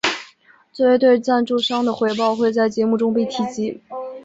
[0.73, 3.83] 作为对赞助商的回报会在节目中被提及。